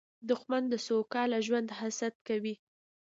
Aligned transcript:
دښمن 0.29 0.63
د 0.69 0.73
سوکاله 0.87 1.37
ژوند 1.47 1.69
حسد 1.79 2.15
کوي 2.27 2.55